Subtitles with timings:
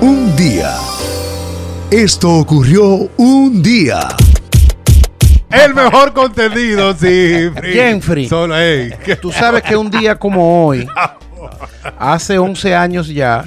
[0.00, 0.76] Un día.
[1.90, 4.00] Esto ocurrió un día.
[5.50, 7.50] El mejor contenido, sí.
[7.62, 8.28] Jenfrey.
[8.28, 10.86] Solo, ey, que- Tú sabes que un día como hoy,
[11.98, 13.44] hace 11 años ya,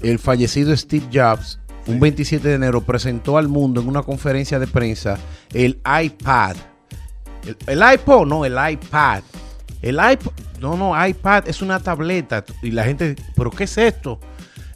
[0.00, 4.66] el fallecido Steve Jobs, un 27 de enero, presentó al mundo en una conferencia de
[4.66, 5.18] prensa
[5.52, 6.56] el iPad.
[7.46, 9.22] El, el iPod, no, el iPad.
[9.82, 12.44] El iPod, no, no, iPad es una tableta.
[12.62, 14.18] Y la gente, ¿pero qué es esto?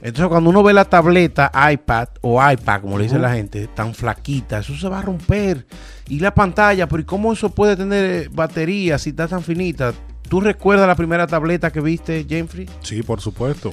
[0.07, 3.93] Entonces, cuando uno ve la tableta iPad o iPad, como le dice la gente, tan
[3.93, 5.67] flaquita, eso se va a romper.
[6.09, 9.93] Y la pantalla, pero ¿y cómo eso puede tener eh, batería si está tan finita?
[10.29, 12.69] ¿Tú recuerdas la primera tableta que viste, Jeffrey?
[12.83, 13.73] Sí, por supuesto.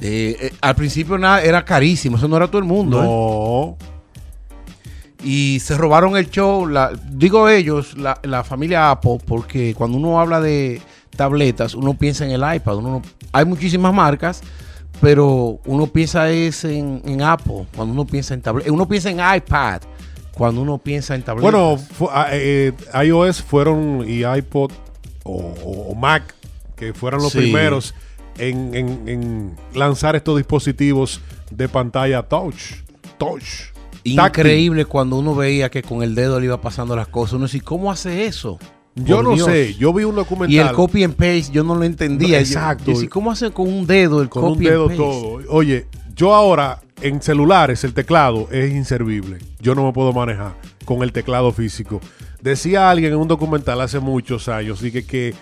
[0.00, 2.98] Eh, eh, al principio nada, era carísimo, eso no era todo el mundo.
[3.00, 3.04] ¿eh?
[3.04, 3.76] No.
[5.24, 10.18] Y se robaron el show, la- digo ellos, la, la familia Apple, porque cuando uno
[10.20, 10.82] habla de
[11.14, 12.78] tabletas, uno piensa en el iPad.
[12.78, 14.42] Uno no- hay muchísimas marcas,
[15.02, 18.72] pero uno piensa es en, en Apple, cuando uno piensa en tabletas.
[18.72, 19.82] Uno piensa en iPad,
[20.32, 21.52] cuando uno piensa en tabletas.
[21.52, 21.78] Bueno,
[22.12, 22.72] ah, eh,
[23.04, 24.70] iOS fueron y iPod
[25.24, 26.34] o, Mac,
[26.76, 27.38] que fueron los Sí.
[27.38, 27.94] primeros
[28.38, 32.76] en, en- en lanzar estos dispositivos de pantalla touch.
[33.18, 33.42] Touch.
[34.04, 34.18] táctil.
[34.18, 37.34] Increíble cuando uno veía que con el dedo le iba pasando las cosas.
[37.34, 38.58] Uno decía, ¿cómo hace eso?
[38.94, 39.46] Yo Por no Dios.
[39.46, 40.50] sé, yo vi un documental.
[40.52, 42.28] Y el copy and paste yo no lo entendía.
[42.28, 42.84] No, Yo- exacto.
[42.86, 45.02] yo decía, ¿Cómo hace con un dedo el con un dedo and paste?
[45.02, 45.40] todo.
[45.48, 49.38] Oye, yo ahora en celulares el teclado es inservible.
[49.60, 52.00] Yo no me puedo manejar con el teclado físico.
[52.42, 55.32] Decía alguien en un documental hace muchos años dije que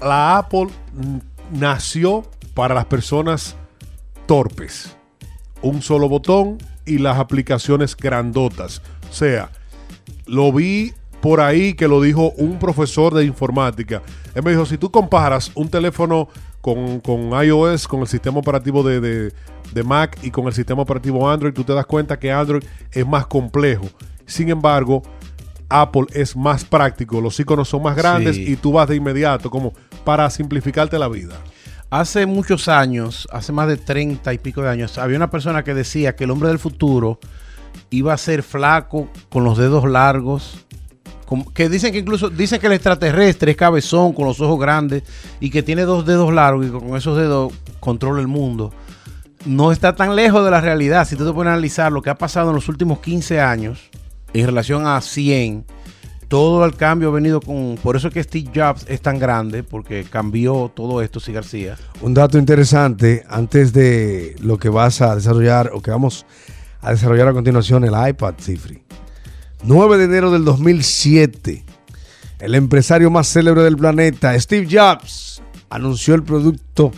[0.00, 0.68] la Apple
[1.52, 3.56] nació para las personas
[4.26, 4.96] torpes.
[5.62, 8.80] Un solo botón y las aplicaciones grandotas.
[9.10, 9.50] O sea,
[10.26, 14.02] lo vi por ahí que lo dijo un profesor de informática.
[14.34, 16.28] Él me dijo, si tú comparas un teléfono
[16.60, 19.32] con, con iOS, con el sistema operativo de, de-
[19.72, 23.06] de Mac y con el sistema operativo Android, tú te das cuenta que Android es
[23.06, 23.84] más complejo.
[24.24, 25.02] Sin embargo,
[25.68, 28.52] Apple es más práctico, los iconos son más grandes Sí.
[28.52, 29.74] y tú vas de inmediato como
[30.04, 31.34] para simplificarte la vida.
[31.90, 35.74] Hace muchos años, hace más de 30 y pico de años, había una persona que
[35.74, 37.18] decía que el hombre del futuro
[37.90, 40.66] iba a ser flaco, con los dedos largos.
[41.54, 45.02] Que dicen que incluso dicen que el extraterrestre es cabezón, con los ojos grandes
[45.40, 48.72] y que tiene dos dedos largos y con esos dedos controla el mundo.
[49.44, 51.06] No está tan lejos de la realidad.
[51.06, 53.90] Si tú te pones a analizar lo que ha pasado en los últimos 15 años
[54.32, 55.64] en relación a 100,
[56.28, 57.76] todo el cambio ha venido con.
[57.82, 61.76] Por eso es que Steve Jobs es tan grande, porque cambió todo esto, sí, García.
[62.00, 66.26] Un dato interesante antes de lo que vas a desarrollar o que vamos
[66.80, 68.87] a desarrollar a continuación, el iPad, Cifri.
[69.64, 71.64] 9 de enero del 2007,
[72.40, 76.92] el empresario más célebre del planeta, Steve Jobs, anunció el producto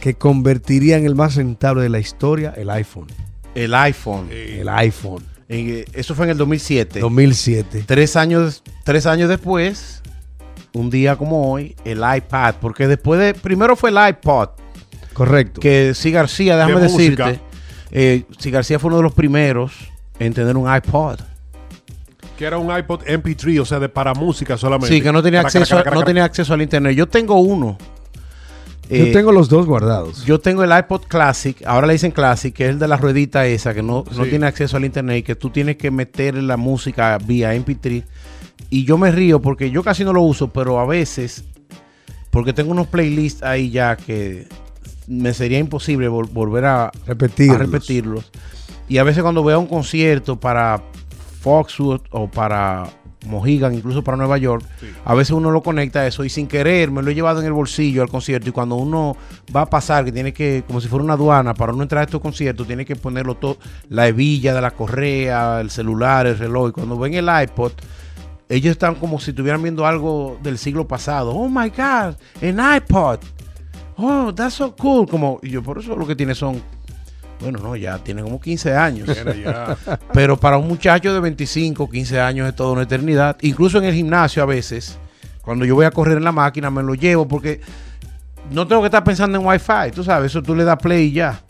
[0.00, 3.08] que convertiría en el más rentable de la historia, el iPhone.
[3.54, 4.28] El iPhone.
[4.30, 5.24] El iPhone.
[5.48, 7.00] Eh, eso fue en el 2007.
[7.00, 7.84] 2007.
[7.86, 10.02] Tres años, tres años después,
[10.74, 12.56] un día como hoy, el iPad.
[12.60, 13.34] Porque después de.
[13.34, 14.50] Primero fue el iPod.
[15.14, 15.60] Correcto.
[15.60, 17.40] Que sí, García, déjame decirte.
[17.90, 19.72] Eh, sí, García fue uno de los primeros
[20.18, 21.20] en tener un iPod.
[22.38, 24.94] Que era un iPod MP3, o sea, de para música solamente.
[24.94, 26.94] Sí, que no tenía acceso, no tenía acceso al internet.
[26.94, 27.76] Yo tengo uno.
[28.88, 30.24] Yo Eh, tengo los dos guardados.
[30.24, 33.44] Yo tengo el iPod Classic, ahora le dicen Classic, que es el de la ruedita
[33.44, 37.18] esa, que no, no tiene acceso al internet, que tú tienes que meter la música
[37.18, 38.04] vía MP3.
[38.70, 41.44] Y yo me río porque yo casi no lo uso, pero a veces,
[42.30, 44.46] porque tengo unos playlists ahí ya que
[45.06, 47.56] me sería imposible vol- volver a, Repetirlos.
[47.56, 48.30] a repetirlos.
[48.88, 50.82] Y a veces cuando voy a un concierto para
[51.40, 52.86] Foxwood o para
[53.26, 54.64] Mohegan, incluso para Nueva York,
[55.04, 57.46] a veces uno lo conecta a eso y sin querer me lo he llevado en
[57.46, 59.16] el bolsillo al concierto y cuando uno
[59.54, 62.04] va a pasar, que tiene que, como si fuera una aduana, para uno entrar a
[62.04, 66.70] estos conciertos, tiene que ponerlo todo, la hebilla de la correa, el celular, el reloj.
[66.70, 67.72] Y cuando ven el iPod,
[68.48, 71.32] ellos están como si estuvieran viendo algo del siglo pasado.
[71.32, 73.18] Oh my God, an iPod.
[73.96, 75.06] Oh, that's so cool.
[75.08, 76.62] Como, y yo por eso lo que tiene son,
[77.40, 79.08] bueno, no, ya tiene como 15 años.
[80.12, 83.36] Pero para un muchacho de 25, 15 años es toda una eternidad.
[83.42, 84.98] Incluso en el gimnasio a veces,
[85.42, 87.60] cuando yo voy a correr en la máquina, me lo llevo porque
[88.50, 89.92] no tengo que estar pensando en Wi-Fi.
[89.94, 91.40] Tú sabes, eso tú le das play y ya.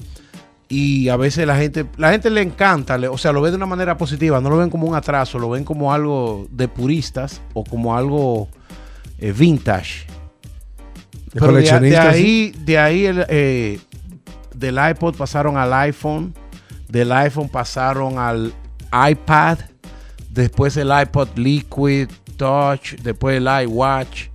[0.71, 3.57] Y a veces la gente, la gente le encanta, le- o sea, lo ve de
[3.57, 7.41] una manera positiva, no lo ven como un atraso, lo ven como algo de puristas
[7.55, 8.49] o como algo
[9.19, 10.05] eh, vintage.
[11.33, 13.81] De Pero de, ahí, de ahí el, eh,
[14.59, 16.35] del iPod pasaron al iPhone,
[16.89, 18.53] del iPhone pasaron al
[19.11, 19.59] iPad,
[20.31, 24.29] después el iPod Liquid Touch, después el iWatch,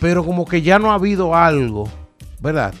[0.00, 1.88] pero como que ya no ha habido algo,
[2.40, 2.74] ¿verdad?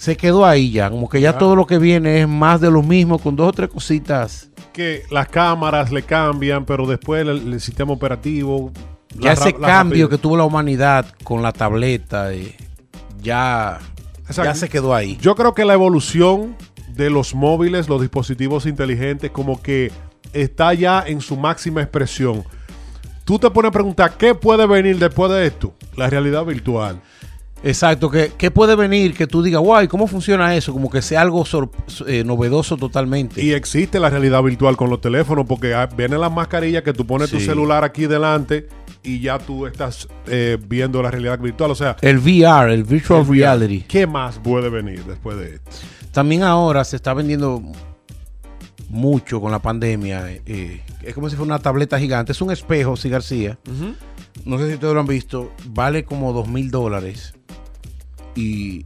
[0.00, 0.88] se quedó ahí ya.
[0.88, 3.52] Como que ya todo lo que viene es más de lo mismo, con dos o
[3.52, 4.48] tres cositas.
[4.72, 8.72] Que las cámaras le cambian, pero después el, el sistema operativo.
[9.14, 12.56] Ya ese cambio que tuvo la humanidad con la tableta, eh,
[13.20, 13.78] ya,
[14.30, 14.50] Exacto.
[14.50, 15.18] ya se quedó ahí.
[15.20, 16.56] Yo creo que la evolución
[16.88, 19.92] de los móviles, los dispositivos inteligentes, como que
[20.32, 22.44] está ya en su máxima expresión.
[23.24, 25.74] Tú te pones a preguntar, ¿qué puede venir después de esto?
[25.96, 27.00] La realidad virtual.
[27.62, 30.72] Exacto, que, que puede venir que tú digas, guay, ¿cómo funciona eso?
[30.72, 31.44] Como que sea algo
[32.06, 33.42] eh, novedoso totalmente.
[33.42, 37.30] Y existe la realidad virtual con los teléfonos porque vienen las mascarillas que tú pones
[37.30, 38.66] tu celular aquí delante
[39.02, 41.70] y ya tú estás eh, viendo la realidad virtual.
[41.70, 43.38] O sea, el VR, el Virtual el VR.
[43.40, 43.82] Reality.
[43.82, 45.70] ¿Qué más puede venir después de esto?
[46.12, 47.62] También ahora se está vendiendo
[48.88, 50.30] mucho con la pandemia.
[50.30, 52.32] eh, es como si fuera una tableta gigante.
[52.32, 53.58] Es un espejo, sí, García.
[54.44, 55.52] No sé si ustedes lo han visto.
[55.66, 57.34] Vale como dos mil dólares.
[58.34, 58.84] Y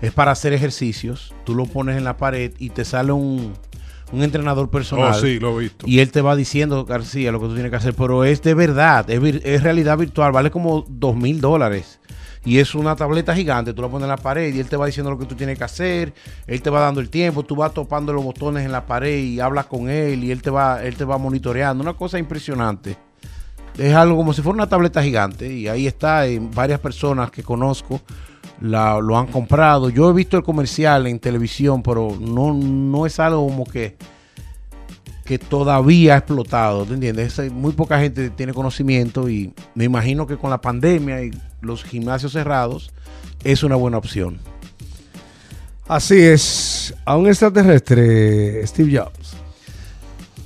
[0.00, 1.34] es para hacer ejercicios.
[1.44, 3.54] Tú lo pones en la pared y te sale un,
[4.12, 5.14] un entrenador personal.
[5.14, 5.86] Oh, sí, lo he visto.
[5.88, 7.94] Y él te va diciendo, García, lo que tú tienes que hacer.
[7.94, 11.98] Pero es de verdad, es, vir- es realidad virtual, vale como dos mil dólares.
[12.44, 14.86] Y es una tableta gigante, tú la pones en la pared y él te va
[14.86, 16.12] diciendo lo que tú tienes que hacer,
[16.48, 19.38] él te va dando el tiempo, tú vas topando los botones en la pared y
[19.38, 21.82] hablas con él y él te va, él te va monitoreando.
[21.82, 22.96] Una cosa impresionante.
[23.78, 27.44] Es algo como si fuera una tableta gigante y ahí está, en varias personas que
[27.44, 28.00] conozco
[28.62, 29.90] la- lo han comprado.
[29.90, 33.96] Yo he visto el comercial en televisión, pero no, no es algo como que
[35.24, 37.38] que todavía ha explotado, ¿te entiendes?
[37.38, 41.30] Es- muy poca gente tiene conocimiento y me imagino que con la pandemia y
[41.60, 42.90] los gimnasios cerrados
[43.44, 44.38] es una buena opción.
[45.86, 46.92] Así es.
[47.04, 49.34] A un extraterrestre, Steve Jobs.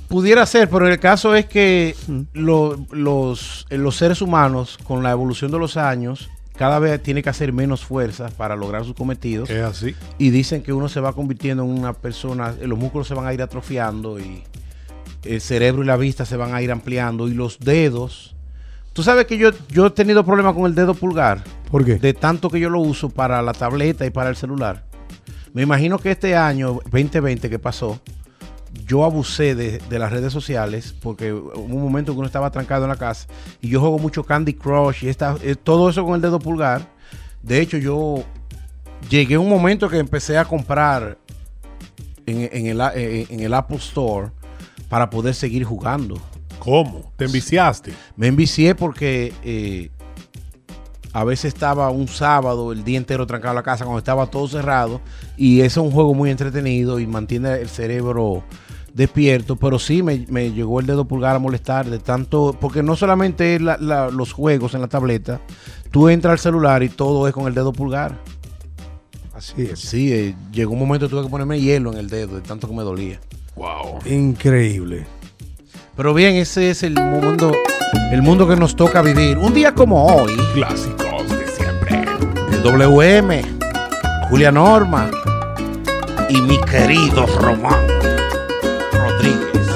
[0.07, 1.95] Pudiera ser, pero el caso es que
[2.33, 7.21] lo- los, eh, los seres humanos, con la evolución de los años, cada vez tiene
[7.23, 9.49] que hacer menos fuerza para lograr sus cometidos.
[9.49, 9.95] Es así.
[10.17, 13.33] Y dicen que uno se va convirtiendo en una persona, los músculos se van a
[13.33, 14.43] ir atrofiando y
[15.23, 18.35] el cerebro y la vista se van a ir ampliando y los dedos.
[18.93, 21.95] Tú sabes que yo, yo he tenido problemas con el dedo pulgar, ¿Por qué?
[21.95, 24.83] de tanto que yo lo uso para la tableta y para el celular.
[25.53, 27.99] Me imagino que este año 2020 que pasó,
[28.85, 32.83] yo abusé de, de las redes sociales porque hubo un momento que uno estaba trancado
[32.83, 33.27] en la casa
[33.61, 36.87] y yo juego mucho Candy Crush y esta, eh, todo eso con el dedo pulgar.
[37.43, 38.23] De hecho, yo
[39.09, 41.17] llegué a un momento que empecé a comprar
[42.25, 44.31] en, en el, en el Apple Store
[44.89, 46.19] para poder seguir jugando.
[46.59, 47.13] ¿Cómo?
[47.15, 47.93] ¿Te enviciaste?
[48.15, 49.89] Me envicié porque eh,
[51.13, 54.47] a veces estaba un sábado el día entero trancado en la casa cuando estaba todo
[54.47, 55.01] cerrado
[55.37, 58.43] y es un juego muy entretenido y mantiene el cerebro
[58.93, 62.95] despierto, pero sí me, me llegó el dedo pulgar a molestar de tanto, porque no
[62.95, 65.39] solamente es la- la- los juegos en la tableta,
[65.91, 68.17] tú entras al celular y todo es con el dedo pulgar.
[69.35, 69.79] Así es.
[69.79, 72.67] Sí, eh, llegó un momento que tuve que ponerme hielo en el dedo de tanto
[72.67, 73.19] que me dolía.
[73.55, 73.99] Wow.
[74.05, 75.05] Increíble.
[75.95, 77.51] Pero bien, ese es el mundo,
[78.11, 79.37] el mundo que nos toca vivir.
[79.37, 82.05] Un día como hoy, Clásicos de siempre.
[82.51, 83.41] el WM,
[84.29, 85.09] Julia Norma
[86.29, 87.87] y mi querido Román
[88.91, 89.67] Rodríguez.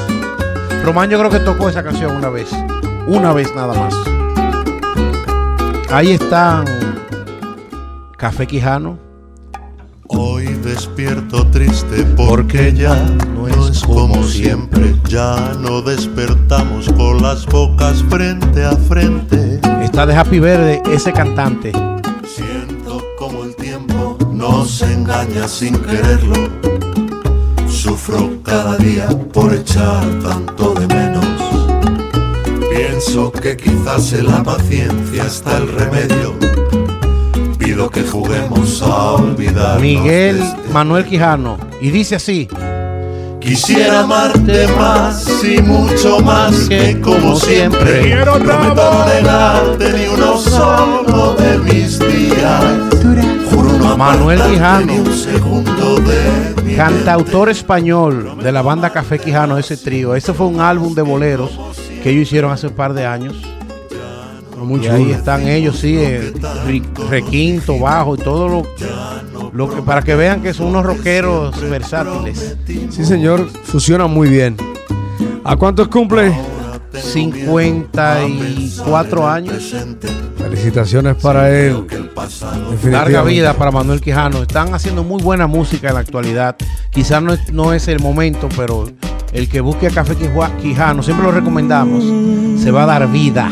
[0.83, 2.49] Román yo creo que tocó esa canción una vez,
[3.07, 3.95] una vez nada más.
[5.91, 6.65] Ahí están
[8.17, 8.97] Café Quijano,
[10.73, 12.95] despierto triste porque ya
[13.35, 14.95] no es como siempre.
[15.09, 19.59] Ya no despertamos con las bocas frente a frente.
[19.83, 21.73] está de Happy Verde, ese cantante.
[22.25, 26.49] Siento como el tiempo nos engaña sin quererlo.
[27.67, 31.25] Sufro cada día por echar tanto de menos.
[32.73, 36.60] Pienso que quizás en la paciencia está el remedio.
[37.89, 39.79] Que juguemos a olvidar.
[39.79, 41.57] Miguel Manuel Quijano.
[41.81, 42.47] Y dice así.
[43.39, 48.01] Quisiera amarte más y mucho más que como siempre.
[48.03, 52.63] Quiero Prometo no negarte ni uno solo de mis días.
[53.49, 54.85] Juro no Manuel Quijano.
[54.85, 60.13] ni un segundo de mi Cantautor español de la banda Café Quijano, ese trío.
[60.13, 61.59] Ese fue un álbum de boleros
[62.03, 63.35] que ellos hicieron hace un par de años.
[64.63, 66.33] Muy Y ahí están ellos, sí, eh,
[67.09, 68.63] requinto, bajo y todo lo,
[69.53, 72.57] lo que para que vean que son unos rockeros versátiles.
[72.89, 73.47] Sí, señor.
[73.63, 74.57] Funciona muy bien.
[75.43, 76.35] ¿A cuántos cumple?
[76.93, 79.75] 54 años.
[80.37, 81.87] Felicitaciones para él.
[82.83, 84.43] Larga vida para Manuel Quijano.
[84.43, 86.55] Están haciendo muy buena música en la actualidad.
[86.91, 88.87] Quizás no es, no es el momento, pero
[89.31, 90.15] el que busque a Café
[90.61, 92.03] Quijano, siempre lo recomendamos,
[92.61, 93.49] se va a dar vida.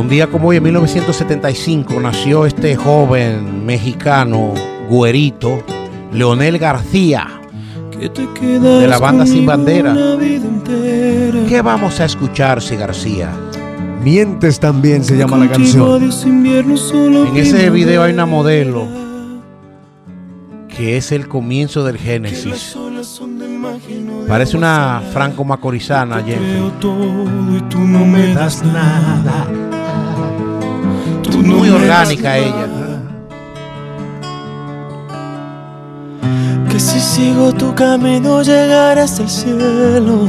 [0.00, 4.54] Un día como hoy, en 1975, nació este joven mexicano,
[4.88, 5.62] güerito,
[6.10, 7.28] Leonel García,
[8.00, 9.94] de la banda Sin Bandera.
[11.46, 13.30] ¿Qué vamos a escuchar, si García?
[14.02, 16.02] Mientes también se llama la canción.
[16.02, 18.88] En ese video hay una modelo
[20.66, 22.74] que es el comienzo del Génesis.
[24.26, 26.72] Parece una franco macorizana, Jennifer.
[27.54, 29.69] y tú no me das nada.
[31.42, 32.66] No Muy orgánica ella.
[36.70, 40.28] Que si sigo tu camino llegarás al cielo.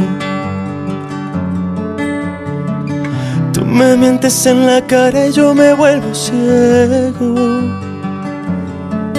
[3.54, 7.36] Tú me mientes en la cara y yo me vuelvo ciego.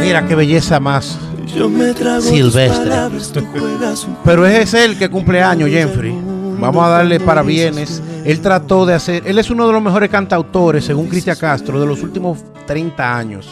[0.00, 1.18] Mira qué belleza más.
[1.54, 2.88] Yo me trago Silvestre.
[2.88, 6.16] palabras, tú juegas un Pero es él que cumple años, Jeffrey.
[6.58, 8.02] Vamos a darle parabienes.
[8.24, 9.22] Él trató de hacer.
[9.26, 13.48] Él es uno de los mejores cantautores, según Cristian Castro, de los últimos 30 años.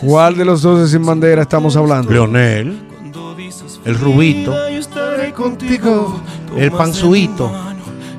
[0.00, 2.10] ¿Cuál de los dos sin bandera estamos hablando?
[2.10, 2.78] Leonel,
[3.84, 4.54] el Rubito,
[5.34, 6.20] contigo.
[6.56, 7.50] el Panzuito.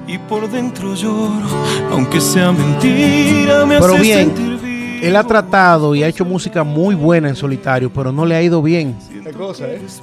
[0.08, 1.48] Y por dentro lloro,
[1.92, 7.30] aunque sea mentira, me Pero bien, él ha tratado y ha hecho música muy buena
[7.30, 8.96] en solitario, pero no le ha ido bien.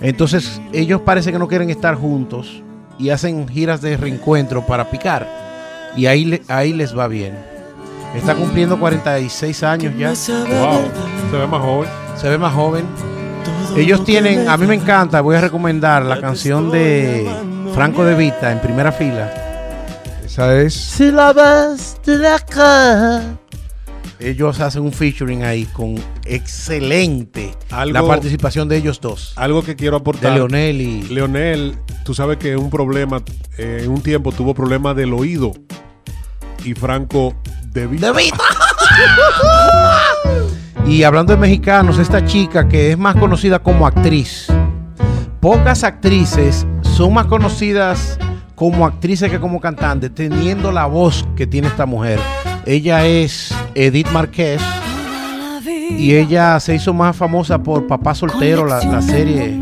[0.00, 2.62] Entonces, ellos parece que no quieren estar juntos
[3.00, 5.26] y hacen giras de reencuentro para picar.
[5.96, 7.34] Y ahí, le- ahí les va bien.
[8.14, 10.08] Está cumpliendo 46 años ya.
[10.60, 10.82] Wow,
[11.30, 11.88] se ve más joven.
[12.16, 12.84] Se ve más joven.
[13.76, 17.30] Ellos tienen, a mí me encanta, voy a recomendar la canción de
[17.74, 19.32] Franco de Vita en primera fila.
[20.24, 20.74] Esa es.
[20.74, 23.22] Si la ves de acá.
[24.20, 25.94] Ellos hacen un featuring ahí con
[26.26, 29.32] excelente Algo- la participación de ellos dos.
[29.36, 30.34] Algo que quiero De aportar.
[30.34, 31.74] Leonel y Leonel,
[32.04, 33.22] tú sabes que un problema,
[33.56, 35.52] eh, en un tiempo tuvo problemas del oído.
[36.64, 37.34] Y Franco
[37.72, 38.12] de Vita.
[38.12, 38.36] de Vita.
[40.86, 44.48] y hablando de mexicanos, esta chica que es más conocida como actriz.
[45.40, 48.18] Pocas actrices son más conocidas
[48.54, 52.18] como actrices que como cantante, teniendo la voz que tiene esta mujer.
[52.66, 54.60] Ella es Edith Márquez
[55.90, 59.58] y ella se hizo más famosa por Papá Soltero, la, la serie.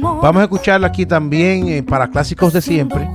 [0.00, 3.08] Vamos a escucharla aquí también eh, para clásicos de siempre.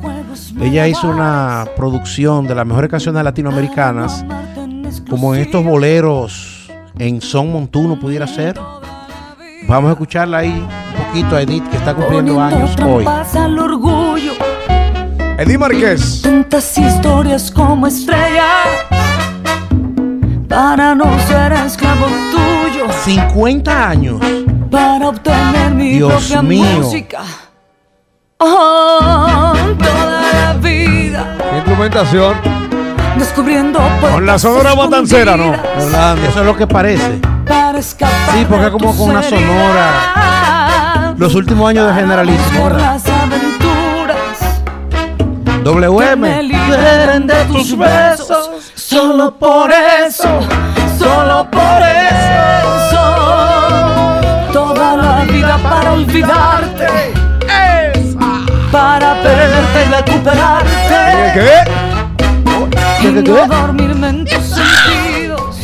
[0.61, 4.25] Ella hizo una producción de las mejores canciones latinoamericanas,
[5.09, 8.59] como en estos boleros en son montuno pudiera ser.
[9.67, 13.05] Vamos a escucharla ahí un poquito a Edith, que está cumpliendo años hoy.
[15.37, 16.21] Eddie Márquez.
[16.21, 18.49] tantas historias como estrella,
[20.53, 24.19] para no ser esclavo tuyo, 50 años.
[24.69, 26.65] para obtener mi Dios propia mío.
[26.81, 27.19] música.
[28.39, 32.35] Oh, toda la vida Instrumentación.
[33.17, 35.53] descubriendo Con la sonora matancera, ¿no?
[35.79, 36.27] Orlando.
[36.27, 37.19] Eso es lo que parece.
[37.47, 41.13] Para escapar Sí, porque de como con una heridas.
[41.17, 42.93] Los últimos años de generalismo, por ¿verdad?
[42.93, 44.17] las aventuras
[45.45, 46.15] que WM.
[46.21, 48.72] me liberen de tus besos.
[48.93, 50.39] Solo por eso,
[50.99, 53.01] solo por eso.
[54.53, 56.87] Toda la vida para olvidarte.
[58.71, 61.33] Para perderte y recuperarte.
[61.33, 63.07] ¿Qué?
[63.07, 65.57] Y no dormirme en tus sentidos.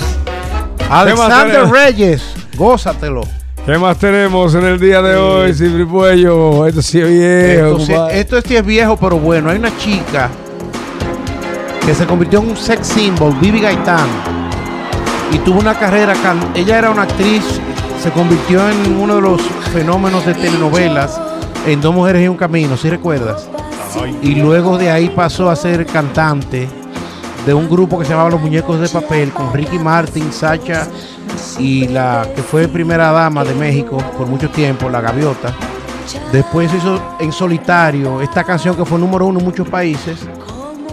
[0.89, 1.67] Alexander?
[1.69, 2.23] Reyes,
[2.57, 3.21] gózatelo.
[3.63, 6.65] ¿Qué más tenemos en el día de hoy, Cifri Puello?
[6.65, 7.77] Esto sí es viejo.
[7.77, 9.51] Esto, sí- esto sí es viejo, pero bueno.
[9.51, 10.29] Hay una chica
[11.89, 14.07] que se convirtió en un sex symbol, Vivi Gaitán,
[15.31, 16.13] y tuvo una carrera.
[16.53, 17.43] Ella era una actriz,
[17.99, 19.41] se convirtió en uno de los
[19.73, 21.19] fenómenos de telenovelas
[21.65, 23.49] en Dos Mujeres y un Camino, si recuerdas.
[24.21, 26.69] Y luego de ahí pasó a ser cantante
[27.43, 30.87] de un grupo que se llamaba Los Muñecos de Papel con Ricky Martin, Sacha
[31.57, 35.55] y la que fue primera dama de México por mucho tiempo, La Gaviota.
[36.31, 40.19] Después hizo en solitario esta canción que fue número uno en muchos países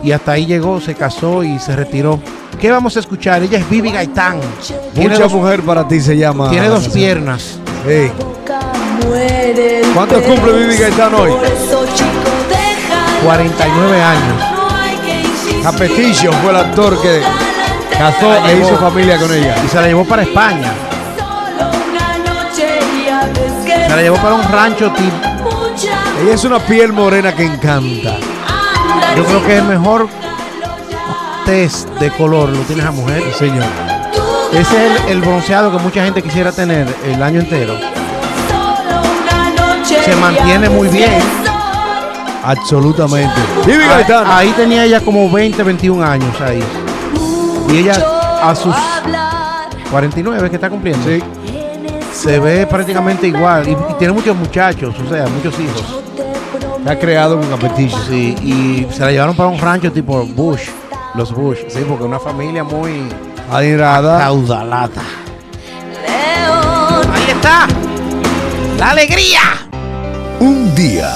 [0.02, 2.20] y hasta ahí llegó, se casó y se retiró.
[2.60, 3.42] ¿Qué vamos a escuchar?
[3.42, 4.40] Ella es Vivi Gaitán.
[4.94, 6.50] Mucha dos, mujer para ti se llama.
[6.50, 7.58] tiene dos piernas.
[7.86, 8.10] Ey,
[9.94, 11.32] ¿Cuántos cumple Vivi Gaitán hoy?
[13.24, 14.42] 49 años.
[15.62, 17.20] Capetillo fue el actor que
[17.98, 18.66] casó e llevó.
[18.68, 19.56] hizo familia con ella.
[19.64, 20.72] Y se la llevó para España.
[22.54, 25.16] Se la llevó para un rancho tipo.
[26.22, 28.16] Ella es una piel morena que encanta.
[29.16, 30.08] Yo creo que el mejor
[31.44, 33.22] test de color lo tiene esa mujer.
[33.38, 33.64] Señor.
[34.52, 37.74] Ese es el, el bronceado que mucha gente quisiera tener el año entero.
[39.84, 41.20] Se mantiene muy bien.
[42.42, 43.34] Absolutamente.
[44.26, 46.62] Ahí, tenía ella como 20, 21 años ahí.
[47.68, 47.94] Y ella
[48.40, 48.74] a sus
[49.90, 51.04] 49 que está cumpliendo.
[51.08, 51.22] Sí.
[52.12, 53.68] Se ve prácticamente igual.
[53.68, 56.05] Y, y tiene muchos muchachos, o sea, muchos hijos.
[56.86, 57.98] Se ha creado un apetito.
[58.08, 60.68] Sí, y se la llevaron para un rancho tipo Bush.
[61.16, 63.08] Los Bush, sí, porque una familia muy
[63.50, 64.20] Adinerada.
[64.20, 65.02] caudalata.
[67.12, 67.66] Ahí está.
[68.78, 69.40] La alegría.
[70.38, 71.12] Un día.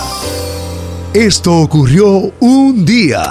[1.14, 3.30] Esto ocurrió un día.